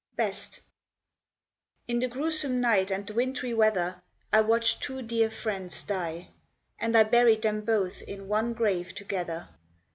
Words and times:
BEST 0.15 0.61
In 1.87 1.99
the 1.99 2.07
gruesome 2.07 2.59
night 2.59 2.89
and 2.89 3.05
the 3.05 3.13
wintry 3.13 3.53
weather, 3.53 4.01
I 4.33 4.41
watched 4.41 4.81
two 4.81 5.03
dear 5.03 5.29
friends 5.29 5.83
die, 5.83 6.29
And 6.79 6.97
I 6.97 7.03
buried 7.03 7.43
them 7.43 7.61
both 7.63 8.01
in 8.01 8.27
one 8.27 8.53
grave 8.55 8.95
together. 8.95 9.49